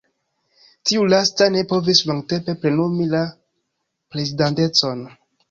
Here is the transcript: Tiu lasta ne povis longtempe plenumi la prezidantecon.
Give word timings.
Tiu 0.91 1.03
lasta 1.13 1.47
ne 1.55 1.63
povis 1.73 2.01
longtempe 2.13 2.57
plenumi 2.65 3.07
la 3.13 3.23
prezidantecon. 4.17 5.07